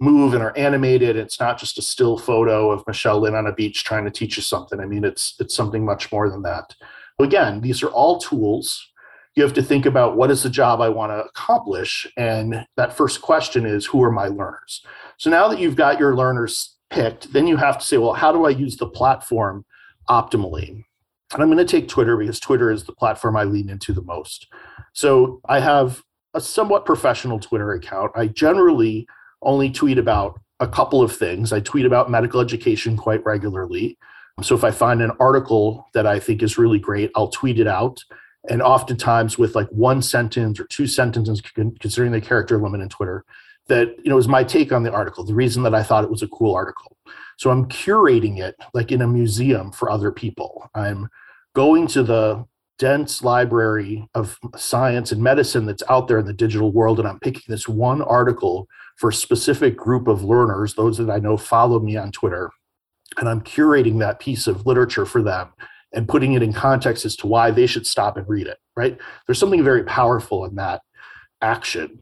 [0.00, 1.16] move and are animated.
[1.16, 4.36] It's not just a still photo of Michelle Lin on a beach trying to teach
[4.36, 4.80] you something.
[4.80, 6.74] I mean, it's it's something much more than that.
[7.18, 8.92] Again, these are all tools.
[9.36, 12.96] You have to think about what is the job I want to accomplish, and that
[12.96, 14.82] first question is who are my learners.
[15.18, 18.32] So now that you've got your learners picked, then you have to say, well, how
[18.32, 19.66] do I use the platform
[20.08, 20.82] optimally?
[21.34, 24.02] And I'm going to take Twitter because Twitter is the platform I lean into the
[24.02, 24.46] most.
[24.94, 28.12] So I have a somewhat professional Twitter account.
[28.14, 29.06] I generally
[29.42, 31.52] only tweet about a couple of things.
[31.52, 33.98] I tweet about medical education quite regularly.
[34.42, 37.66] So if I find an article that I think is really great, I'll tweet it
[37.66, 38.02] out.
[38.48, 43.24] And oftentimes with like one sentence or two sentences, considering the character limit in Twitter,
[43.68, 45.24] that you know is my take on the article.
[45.24, 46.96] The reason that I thought it was a cool article.
[47.36, 50.70] So I'm curating it like in a museum for other people.
[50.74, 51.08] I'm
[51.54, 52.46] going to the
[52.78, 57.18] dense library of science and medicine that's out there in the digital world and i'm
[57.20, 61.80] picking this one article for a specific group of learners those that i know follow
[61.80, 62.50] me on twitter
[63.16, 65.48] and i'm curating that piece of literature for them
[65.92, 68.98] and putting it in context as to why they should stop and read it right?
[69.26, 70.82] There's something very powerful in that
[71.40, 72.00] action.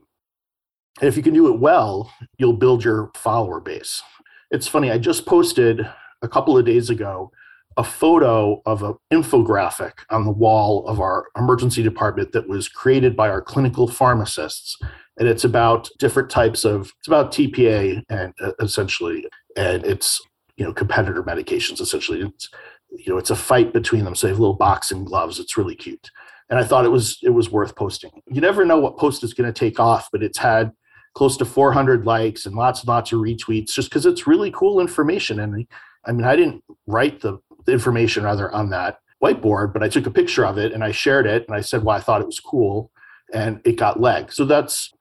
[1.01, 4.03] And if you can do it well you'll build your follower base.
[4.51, 5.89] It's funny i just posted
[6.23, 7.31] a couple of days ago
[7.77, 13.17] a photo of an infographic on the wall of our emergency department that was created
[13.17, 14.79] by our clinical pharmacists.
[15.19, 20.21] And it's about different types of it's about tpa and uh, essentially and it's
[20.57, 22.23] you know competitor medications essentially.
[22.23, 22.49] It's
[22.99, 25.75] you know it's a fight between them so they have little boxing gloves it's really
[25.75, 26.11] cute
[26.51, 29.35] and i thought it was it was worth posting you never know what post is
[29.35, 30.73] going to take off but it's had
[31.15, 34.81] close to 400 likes and lots and lots of retweets just because it's really cool
[34.81, 35.67] information and
[36.07, 40.07] i mean i didn't write the the information rather on that whiteboard, but I took
[40.07, 42.27] a picture of it and I shared it and I said, well, I thought it
[42.27, 42.91] was cool
[43.33, 44.37] and it got legs.
[44.37, 44.93] So that's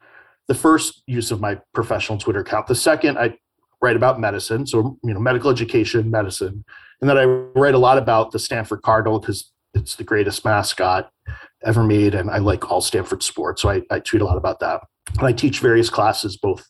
[0.47, 2.67] the first use of my professional Twitter account.
[2.67, 3.35] The second, I
[3.83, 4.65] write about medicine.
[4.65, 6.63] So, you know, medical education, medicine.
[7.01, 11.11] And then I write a lot about the Stanford Cardinal because it's the greatest mascot
[11.63, 12.15] ever made.
[12.15, 13.61] And I like all Stanford sports.
[13.61, 14.81] So I, I tweet a lot about that.
[15.17, 16.67] And I teach various classes, both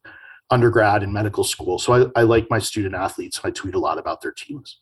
[0.49, 1.80] undergrad and medical school.
[1.80, 3.39] So I, I like my student athletes.
[3.39, 4.80] and I tweet a lot about their teams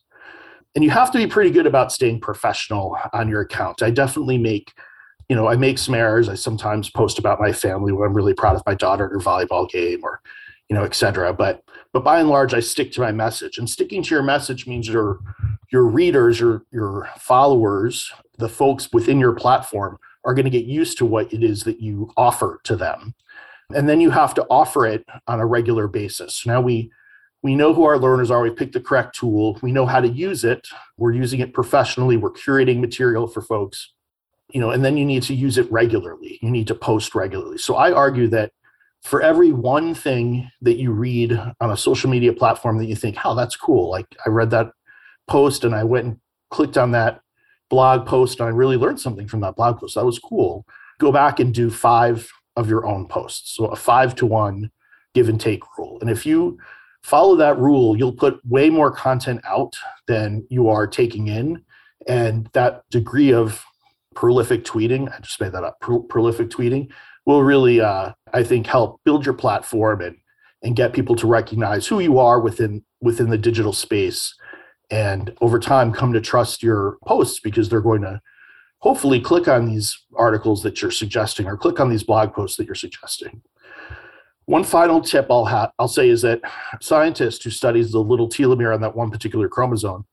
[0.74, 3.82] and you have to be pretty good about staying professional on your account.
[3.82, 4.72] I definitely make,
[5.28, 6.28] you know, I make some errors.
[6.28, 9.18] I sometimes post about my family when I'm really proud of my daughter at her
[9.18, 10.20] volleyball game or,
[10.70, 11.32] you know, et cetera.
[11.32, 13.58] But but by and large, I stick to my message.
[13.58, 15.20] And sticking to your message means your
[15.70, 20.98] your readers, your your followers, the folks within your platform are going to get used
[20.98, 23.14] to what it is that you offer to them.
[23.74, 26.46] And then you have to offer it on a regular basis.
[26.46, 26.90] Now we
[27.42, 28.40] we know who our learners are.
[28.40, 29.58] We've picked the correct tool.
[29.62, 30.66] We know how to use it.
[30.96, 32.16] We're using it professionally.
[32.16, 33.92] We're curating material for folks,
[34.50, 36.38] you know, and then you need to use it regularly.
[36.40, 37.58] You need to post regularly.
[37.58, 38.52] So I argue that
[39.02, 43.18] for every one thing that you read on a social media platform that you think,
[43.24, 44.72] "Oh, that's cool," like I read that
[45.26, 46.16] post and I went and
[46.50, 47.20] clicked on that
[47.68, 49.94] blog post and I really learned something from that blog post.
[49.94, 50.66] That was cool.
[50.98, 53.56] Go back and do five of your own posts.
[53.56, 54.70] So a five to one
[55.14, 55.98] give and take rule.
[56.00, 56.58] And if you
[57.02, 59.74] follow that rule, you'll put way more content out
[60.06, 61.64] than you are taking in.
[62.06, 63.64] And that degree of
[64.14, 66.90] prolific tweeting, I just made that up, pro- prolific tweeting
[67.26, 70.16] will really, uh, I think, help build your platform and,
[70.62, 74.32] and get people to recognize who you are within within the digital space
[74.92, 78.20] and over time come to trust your posts because they're going to
[78.78, 82.66] hopefully click on these articles that you're suggesting or click on these blog posts that
[82.66, 83.42] you're suggesting.
[84.44, 86.42] One final tip I'll ha- I'll say is that
[86.80, 90.04] scientist who studies the little telomere on that one particular chromosome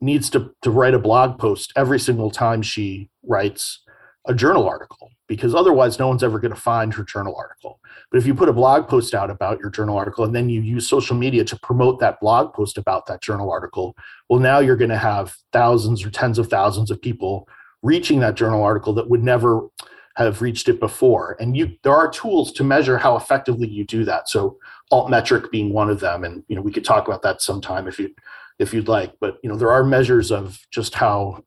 [0.00, 3.80] needs to, to write a blog post every single time she writes
[4.28, 7.80] a journal article because otherwise no one's ever going to find her journal article.
[8.10, 10.60] But if you put a blog post out about your journal article and then you
[10.60, 13.96] use social media to promote that blog post about that journal article,
[14.28, 17.48] well, now you're going to have thousands or tens of thousands of people
[17.82, 19.62] reaching that journal article that would never
[20.16, 21.36] have reached it before.
[21.38, 24.28] And you there are tools to measure how effectively you do that.
[24.28, 24.58] So
[24.92, 26.24] altmetric being one of them.
[26.24, 28.10] And you know, we could talk about that sometime if you
[28.58, 29.12] if you'd like.
[29.20, 31.44] But you know, there are measures of just how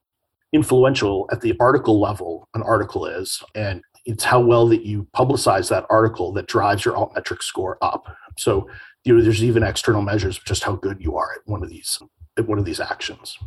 [0.53, 3.41] influential at the article level an article is.
[3.55, 8.15] And it's how well that you publicize that article that drives your altmetric score up.
[8.37, 8.67] So
[9.03, 11.69] you know, there's even external measures of just how good you are at one of
[11.69, 11.99] these
[12.37, 13.37] at one of these actions.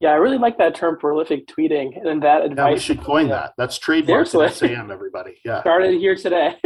[0.00, 2.56] Yeah, I really like that term prolific tweeting and that advice.
[2.58, 3.52] Yeah, we should coin that.
[3.58, 5.38] That's trademark SAEM, everybody.
[5.44, 5.60] Yeah.
[5.60, 6.56] Started here today.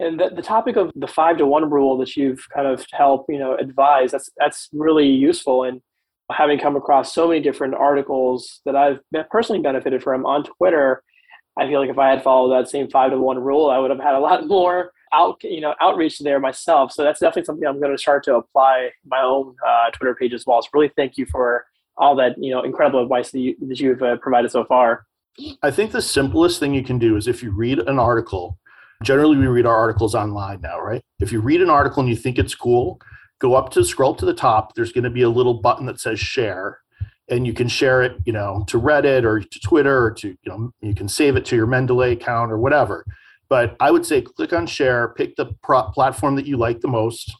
[0.00, 3.30] and the, the topic of the five to one rule that you've kind of helped,
[3.30, 5.64] you know, advise, that's that's really useful.
[5.64, 5.80] And
[6.36, 11.02] having come across so many different articles that I've personally benefited from on Twitter,
[11.58, 13.90] I feel like if I had followed that same five to one rule, I would
[13.90, 16.92] have had a lot more out you know outreach there myself.
[16.92, 20.32] So that's definitely something I'm going to start to apply my own uh, Twitter page
[20.32, 20.62] as well.
[20.62, 21.66] So really, thank you for
[21.96, 25.06] all that you know incredible advice that, you, that you've uh, provided so far.
[25.62, 28.58] I think the simplest thing you can do is if you read an article.
[29.02, 31.02] Generally, we read our articles online now, right?
[31.20, 33.00] If you read an article and you think it's cool,
[33.40, 34.74] go up to scroll to the top.
[34.74, 36.78] There's going to be a little button that says share
[37.30, 40.36] and you can share it, you know, to Reddit or to Twitter or to, you
[40.46, 43.04] know, you can save it to your Mendeley account or whatever.
[43.48, 46.88] But I would say click on share, pick the pro- platform that you like the
[46.88, 47.34] most,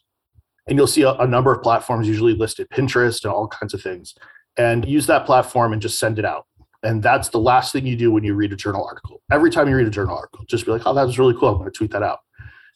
[0.68, 3.82] and you'll see a, a number of platforms usually listed, Pinterest and all kinds of
[3.82, 4.14] things,
[4.56, 6.46] and use that platform and just send it out.
[6.82, 9.20] And that's the last thing you do when you read a journal article.
[9.30, 11.50] Every time you read a journal article, just be like, oh, that was really cool.
[11.50, 12.20] I'm going to tweet that out.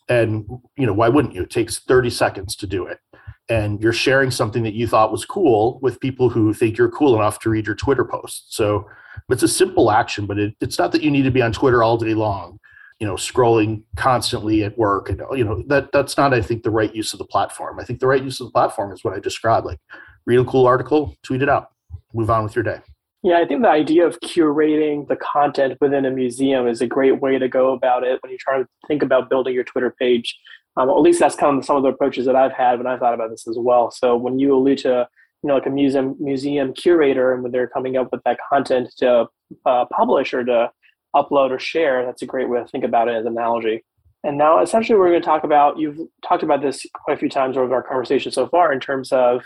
[0.09, 1.43] And, you know, why wouldn't you?
[1.43, 2.99] It takes 30 seconds to do it
[3.49, 7.15] and you're sharing something that you thought was cool with people who think you're cool
[7.15, 8.55] enough to read your Twitter post.
[8.55, 8.89] So
[9.29, 11.83] it's a simple action, but it, it's not that you need to be on Twitter
[11.83, 12.59] all day long,
[13.01, 15.11] you know, scrolling constantly at work.
[15.11, 17.79] And, you know, that that's not, I think, the right use of the platform.
[17.79, 19.67] I think the right use of the platform is what I described.
[19.67, 19.81] Like
[20.27, 21.71] read a cool article, tweet it out,
[22.15, 22.81] move on with your day.
[23.23, 27.23] Yeah, I think the idea of curating the content within a museum is a great
[27.23, 30.39] way to go about it when you're trying to think about building your Twitter page.
[30.77, 32.99] Um, at least that's kind of some of the approaches that I've had when I
[32.99, 33.91] thought about this as well.
[33.91, 35.09] So when you allude to
[35.43, 38.91] you know like a museum museum curator and when they're coming up with that content
[38.99, 39.27] to
[39.67, 40.71] uh, publish or to
[41.15, 43.85] upload or share, that's a great way to think about it as an analogy.
[44.25, 47.29] And now essentially we're going to talk about you've talked about this quite a few
[47.29, 49.45] times over our conversation so far in terms of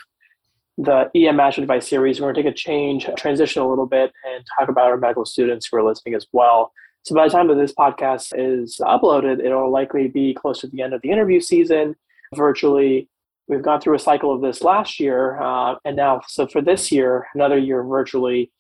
[0.78, 2.20] the EM Match Advice series.
[2.20, 5.26] We're going to take a change, transition a little bit, and talk about our medical
[5.26, 6.72] students who are listening as well.
[7.08, 10.82] So by the time that this podcast is uploaded, it'll likely be close to the
[10.82, 11.96] end of the interview season
[12.34, 13.08] virtually.
[13.46, 16.92] We've gone through a cycle of this last year, uh, and now, so for this
[16.92, 18.52] year, another year virtually.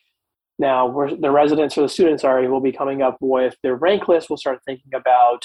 [0.58, 0.88] Now,
[1.20, 4.30] the residents or the students, sorry, will be coming up with their rank list.
[4.30, 5.44] We'll start thinking about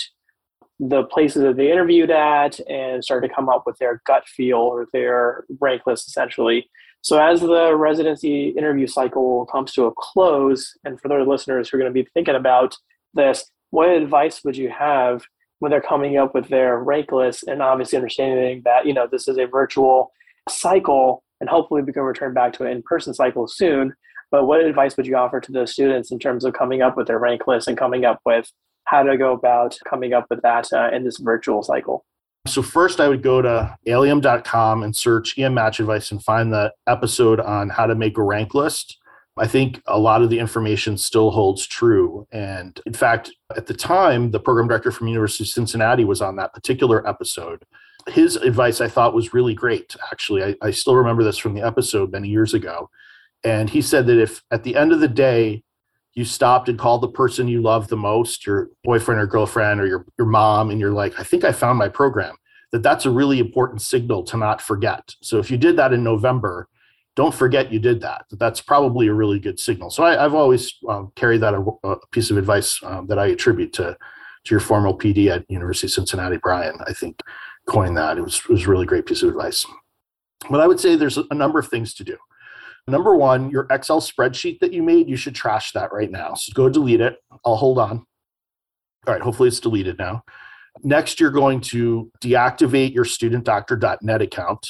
[0.79, 4.59] the places that they interviewed at and start to come up with their gut feel
[4.59, 6.69] or their rank list essentially.
[7.01, 11.75] So as the residency interview cycle comes to a close, and for those listeners who
[11.75, 12.77] are going to be thinking about
[13.13, 15.23] this, what advice would you have
[15.59, 19.27] when they're coming up with their rank list and obviously understanding that, you know, this
[19.27, 20.11] is a virtual
[20.49, 23.93] cycle and hopefully we can return back to an in-person cycle soon.
[24.31, 27.07] But what advice would you offer to those students in terms of coming up with
[27.07, 28.51] their rank list and coming up with
[28.85, 32.05] how to go about coming up with that uh, in this virtual cycle?
[32.47, 36.73] So first I would go to aliem.com and search EM match advice and find the
[36.87, 38.97] episode on how to make a rank list.
[39.37, 42.27] I think a lot of the information still holds true.
[42.31, 46.35] And in fact, at the time, the program director from University of Cincinnati was on
[46.35, 47.63] that particular episode.
[48.07, 49.95] His advice I thought was really great.
[50.11, 52.89] Actually, I, I still remember this from the episode many years ago.
[53.43, 55.63] And he said that if at the end of the day,
[56.13, 59.87] you stopped and called the person you love the most, your boyfriend or girlfriend or
[59.87, 62.35] your, your mom, and you're like, I think I found my program,
[62.71, 65.15] that that's a really important signal to not forget.
[65.21, 66.67] So if you did that in November,
[67.15, 68.25] don't forget you did that.
[68.31, 69.89] That's probably a really good signal.
[69.89, 73.27] So I, have always um, carried that a, a, piece of advice um, that I
[73.27, 73.97] attribute to
[74.45, 76.77] to your former PD at University of Cincinnati, Brian.
[76.85, 77.21] I think
[77.67, 78.17] coined that.
[78.17, 79.65] It was it was a really great piece of advice.
[80.49, 82.17] But I would say there's a number of things to do.
[82.87, 86.33] Number one, your Excel spreadsheet that you made, you should trash that right now.
[86.33, 87.17] So go delete it.
[87.45, 88.05] I'll hold on.
[89.07, 90.23] All right, hopefully it's deleted now.
[90.81, 94.67] Next, you're going to deactivate your studentdoctor.net account.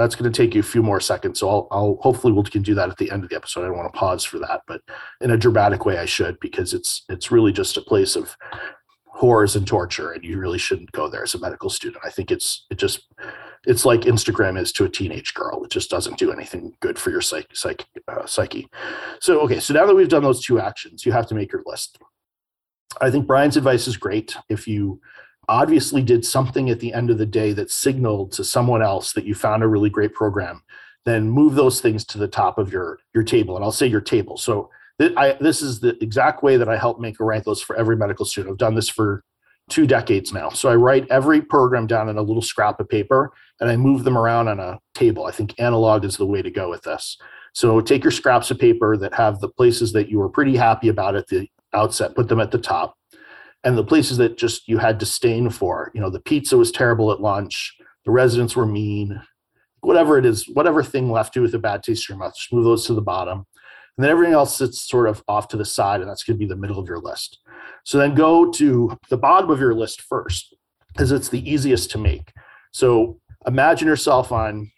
[0.00, 1.40] That's going to take you a few more seconds.
[1.40, 3.62] So I'll, I'll hopefully we can do that at the end of the episode.
[3.62, 4.80] I don't want to pause for that, but
[5.20, 8.36] in a dramatic way, I should because it's it's really just a place of
[9.06, 12.02] horrors and torture, and you really shouldn't go there as a medical student.
[12.02, 13.06] I think it's it just
[13.66, 15.62] it's like Instagram is to a teenage girl.
[15.64, 18.66] It just doesn't do anything good for your psych, psych, uh, psyche.
[19.20, 21.62] So, okay, so now that we've done those two actions, you have to make your
[21.66, 21.98] list.
[23.00, 24.34] I think Brian's advice is great.
[24.48, 25.00] If you
[25.50, 29.24] obviously did something at the end of the day that signaled to someone else that
[29.24, 30.62] you found a really great program,
[31.04, 33.56] then move those things to the top of your your table.
[33.56, 34.36] And I'll say your table.
[34.36, 37.64] So th- I, this is the exact way that I help make a rank list
[37.64, 38.52] for every medical student.
[38.52, 39.24] I've done this for
[39.68, 40.50] two decades now.
[40.50, 44.04] So I write every program down in a little scrap of paper and I move
[44.04, 45.26] them around on a table.
[45.26, 47.16] I think analog is the way to go with this.
[47.52, 50.88] So take your scraps of paper that have the places that you were pretty happy
[50.88, 52.96] about at the outset, put them at the top.
[53.62, 57.12] And the places that just you had disdain for, you know, the pizza was terrible
[57.12, 59.20] at lunch, the residents were mean,
[59.80, 62.52] whatever it is, whatever thing left you with a bad taste in your mouth, just
[62.52, 63.46] move those to the bottom.
[63.96, 66.38] And then everything else sits sort of off to the side, and that's going to
[66.38, 67.40] be the middle of your list.
[67.84, 70.54] So then go to the bottom of your list first,
[70.88, 72.32] because it's the easiest to make.
[72.72, 74.70] So imagine yourself on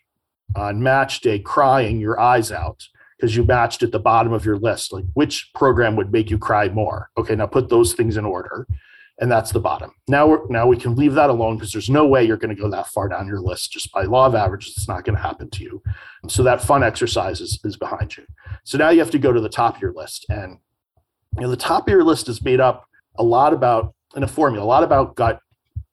[0.55, 2.83] on match day crying your eyes out
[3.23, 4.93] because you matched at the bottom of your list.
[4.93, 7.09] Like which program would make you cry more?
[7.17, 8.67] Okay, now put those things in order.
[9.21, 9.93] and that's the bottom.
[10.09, 12.61] Now we're now we can leave that alone because there's no way you're going to
[12.61, 14.75] go that far down your list just by law of averages.
[14.77, 15.83] It's not going to happen to you.
[16.29, 18.25] So that fun exercise is, is behind you.
[18.65, 20.59] So now you have to go to the top of your list, and
[21.37, 24.29] you know the top of your list is made up a lot about in a
[24.29, 25.39] formula, a lot about gut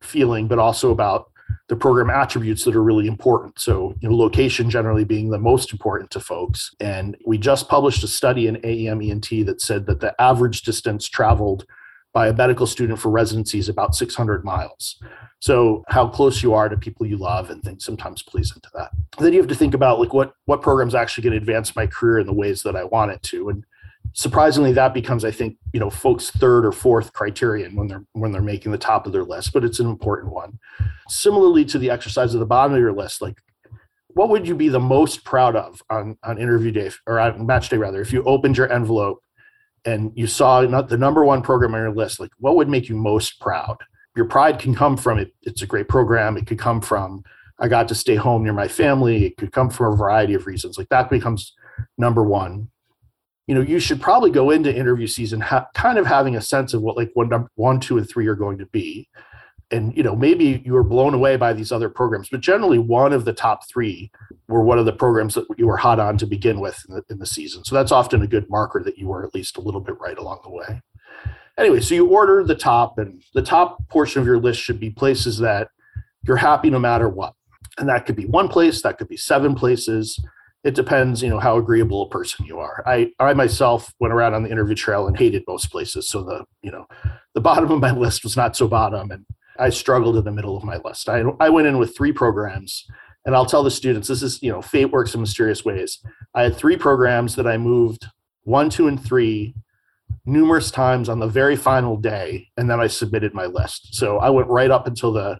[0.01, 1.28] feeling, but also about
[1.69, 3.59] the program attributes that are really important.
[3.59, 6.75] So, you know, location generally being the most important to folks.
[6.79, 11.07] And we just published a study in AEM E&T that said that the average distance
[11.07, 11.65] traveled
[12.11, 14.99] by a medical student for residency is about 600 miles.
[15.41, 18.89] So, how close you are to people you love and things sometimes plays into that.
[19.19, 21.85] Then you have to think about like what what programs actually going to advance my
[21.85, 23.49] career in the ways that I want it to.
[23.49, 23.63] And
[24.13, 28.31] surprisingly that becomes i think you know folks third or fourth criterion when they're when
[28.31, 30.59] they're making the top of their list but it's an important one.
[31.07, 33.37] Similarly to the exercise at the bottom of your list like
[34.09, 37.69] what would you be the most proud of on on interview day or on match
[37.69, 39.23] day rather if you opened your envelope
[39.85, 42.89] and you saw not the number one program on your list like what would make
[42.89, 43.77] you most proud?
[44.15, 45.33] Your pride can come from it.
[45.43, 46.35] It's a great program.
[46.35, 47.23] It could come from
[47.61, 49.25] i got to stay home near my family.
[49.25, 50.77] It could come from a variety of reasons.
[50.77, 51.53] Like that becomes
[51.97, 52.69] number one
[53.49, 56.75] you know you should probably go into interview season ha- kind of having a sense
[56.75, 59.09] of what like one one two and three are going to be.
[59.71, 63.11] And you know maybe you were blown away by these other programs but generally one
[63.11, 64.11] of the top three
[64.47, 67.03] were one of the programs that you were hot on to begin with in the,
[67.09, 67.63] in the season.
[67.65, 70.17] So that's often a good marker that you were at least a little bit right
[70.19, 70.83] along the way.
[71.57, 74.91] Anyway so you order the top and the top portion of your list should be
[74.91, 75.69] places that
[76.21, 77.33] you're happy no matter what.
[77.79, 80.19] And that could be one place that could be seven places
[80.63, 82.83] it depends, you know, how agreeable a person you are.
[82.85, 86.07] I, I myself went around on the interview trail and hated most places.
[86.07, 86.85] So the, you know,
[87.33, 89.11] the bottom of my list was not so bottom.
[89.11, 89.25] And
[89.57, 91.07] I struggled in the middle of my list.
[91.07, 92.85] I, I went in with three programs
[93.25, 95.99] and I'll tell the students, this is, you know, fate works in mysterious ways.
[96.33, 98.07] I had three programs that I moved
[98.43, 99.53] one, two, and three
[100.25, 102.47] numerous times on the very final day.
[102.57, 103.95] And then I submitted my list.
[103.95, 105.37] So I went right up until the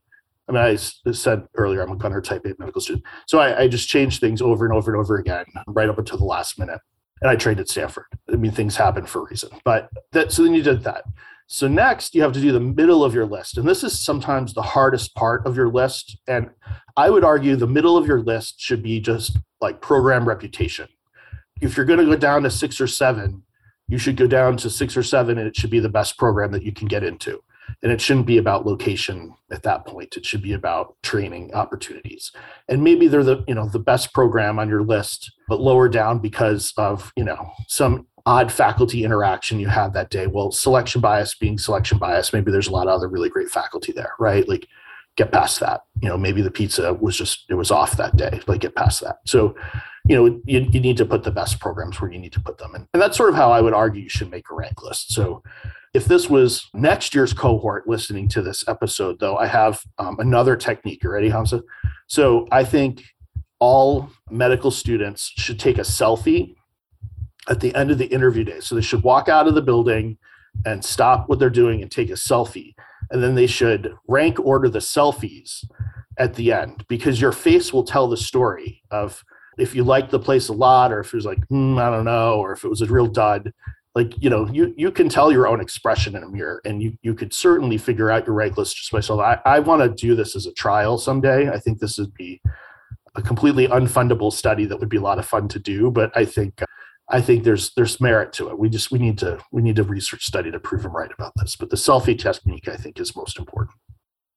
[0.50, 3.06] I mean, I said earlier, I'm a Gunner type A medical student.
[3.28, 6.18] So I, I, just changed things over and over and over again, right up until
[6.18, 6.80] the last minute.
[7.22, 8.06] And I trained at Stanford.
[8.32, 9.50] I mean, things happen for a reason.
[9.64, 11.04] But that, so then you did that.
[11.46, 13.58] So next, you have to do the middle of your list.
[13.58, 16.18] And this is sometimes the hardest part of your list.
[16.28, 16.50] And
[16.98, 20.88] I would argue the middle of your list should be just like program reputation.
[21.62, 23.44] If you're going to go down to six or seven,
[23.88, 26.52] you should go down to six or seven and it should be the best program
[26.54, 27.42] that you can get into
[27.82, 30.18] and it shouldn't be about location at that point.
[30.18, 32.32] It should be about training opportunities.
[32.68, 36.20] And maybe they're the you know the best program on your list but lower down
[36.20, 40.28] because of you know some odd faculty interaction you had that day.
[40.28, 43.92] Well selection bias being selection bias maybe there's a lot of other really great faculty
[43.92, 44.48] there right?
[44.48, 44.68] Like
[45.16, 45.82] get past that.
[46.02, 49.02] You know maybe the pizza was just it was off that day like get past
[49.02, 49.18] that.
[49.26, 49.56] So
[50.08, 52.58] you know you, you need to put the best programs where you need to put
[52.58, 52.76] them.
[52.76, 55.14] And, and that's sort of how i would argue you should make a rank list.
[55.14, 55.44] So
[55.94, 60.56] if this was next year's cohort listening to this episode, though, I have um, another
[60.56, 61.04] technique.
[61.04, 61.64] You ready, Hamza?
[62.08, 63.04] So I think
[63.60, 66.56] all medical students should take a selfie
[67.50, 68.60] at the end of the interview day.
[68.60, 70.18] So they should walk out of the building
[70.66, 72.76] and stop what they're doing and take a selfie.
[73.12, 75.66] And then they should rank order the selfies
[76.18, 79.24] at the end because your face will tell the story of
[79.58, 82.06] if you liked the place a lot or if it was like, hmm, I don't
[82.06, 83.52] know, or if it was a real dud
[83.96, 86.98] like you know you you can tell your own expression in a mirror and you
[87.02, 89.90] you could certainly figure out your rank list just by yourself i, I want to
[89.90, 91.50] do this as a trial someday.
[91.50, 92.42] I think this would be
[93.16, 96.24] a completely unfundable study that would be a lot of fun to do but i
[96.24, 96.66] think uh,
[97.10, 98.60] i think there's there's merit to it.
[98.60, 101.34] We just we need to we need a research study to prove i'm right about
[101.38, 103.76] this but the selfie technique i think is most important.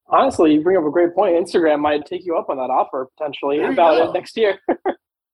[0.09, 1.37] Honestly you bring up a great point.
[1.37, 4.59] Instagram might take you up on that offer potentially about it next year.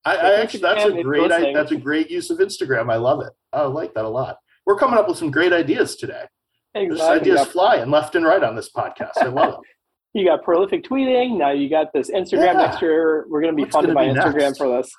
[0.05, 2.93] I, I actually that's a great I, that's a great use of Instagram.
[2.93, 3.33] I love it.
[3.59, 4.39] Oh, I like that a lot.
[4.67, 6.25] We're coming up with some great ideas today.
[6.75, 6.97] Exactly.
[6.97, 9.17] There's ideas flying left and right on this podcast.
[9.17, 9.61] I love it.
[10.19, 11.37] you got prolific tweeting.
[11.39, 12.67] Now you got this Instagram yeah.
[12.67, 13.27] next year.
[13.29, 14.59] We're going to be What's funded by Instagram next?
[14.59, 14.91] for this.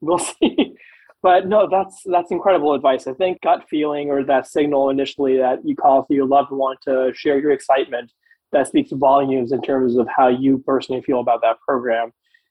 [0.00, 0.74] We'll see.
[1.22, 3.06] but no, that's that's incredible advice.
[3.06, 6.76] I think gut feeling or that signal initially that you call for your loved one
[6.86, 8.10] to share your excitement
[8.50, 12.10] that speaks volumes in terms of how you personally feel about that program.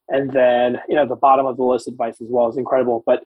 [0.09, 3.03] And then, you know, the bottom of the list advice as well is incredible.
[3.05, 3.23] But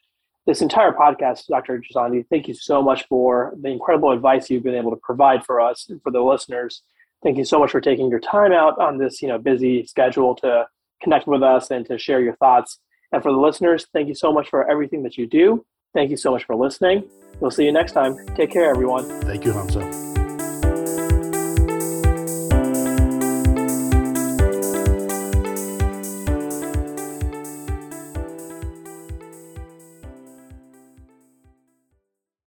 [0.51, 1.81] this entire podcast, Dr.
[1.81, 5.61] Gisondi, thank you so much for the incredible advice you've been able to provide for
[5.61, 6.83] us and for the listeners.
[7.23, 10.35] Thank you so much for taking your time out on this, you know, busy schedule
[10.35, 10.67] to
[11.01, 12.79] connect with us and to share your thoughts.
[13.13, 15.65] And for the listeners, thank you so much for everything that you do.
[15.93, 17.05] Thank you so much for listening.
[17.39, 18.17] We'll see you next time.
[18.35, 19.05] Take care, everyone.
[19.21, 20.10] Thank you, Hamza.